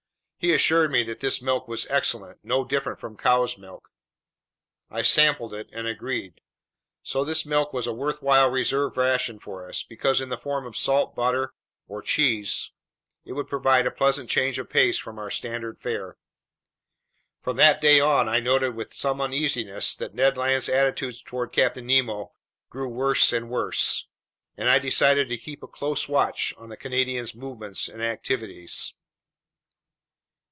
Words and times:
He 0.43 0.55
assured 0.55 0.89
me 0.89 1.03
that 1.03 1.19
this 1.19 1.39
milk 1.39 1.67
was 1.67 1.85
excellent, 1.85 2.43
no 2.43 2.65
different 2.65 2.99
from 2.99 3.15
cow's 3.15 3.59
milk. 3.59 3.91
I 4.89 5.03
sampled 5.03 5.53
it 5.53 5.69
and 5.71 5.85
agreed. 5.85 6.41
So 7.03 7.23
this 7.23 7.45
milk 7.45 7.73
was 7.73 7.85
a 7.85 7.93
worthwhile 7.93 8.49
reserve 8.49 8.97
ration 8.97 9.37
for 9.37 9.69
us, 9.69 9.83
because 9.83 10.19
in 10.19 10.29
the 10.29 10.39
form 10.39 10.65
of 10.65 10.75
salt 10.75 11.15
butter 11.15 11.53
or 11.87 12.01
cheese, 12.01 12.71
it 13.23 13.33
would 13.33 13.47
provide 13.49 13.85
a 13.85 13.91
pleasant 13.91 14.31
change 14.31 14.57
of 14.57 14.67
pace 14.67 14.97
from 14.97 15.19
our 15.19 15.29
standard 15.29 15.77
fare. 15.77 16.17
From 17.39 17.57
that 17.57 17.79
day 17.79 17.99
on, 17.99 18.27
I 18.27 18.39
noted 18.39 18.73
with 18.73 18.95
some 18.95 19.21
uneasiness 19.21 19.95
that 19.97 20.15
Ned 20.15 20.37
Land's 20.37 20.69
attitudes 20.69 21.21
toward 21.21 21.51
Captain 21.51 21.85
Nemo 21.85 22.31
grew 22.67 22.89
worse 22.89 23.31
and 23.31 23.47
worse, 23.47 24.07
and 24.57 24.67
I 24.71 24.79
decided 24.79 25.29
to 25.29 25.37
keep 25.37 25.61
a 25.61 25.67
close 25.67 26.09
watch 26.09 26.51
on 26.57 26.69
the 26.69 26.77
Canadian's 26.77 27.35
movements 27.35 27.87
and 27.87 28.01
activities. 28.01 28.95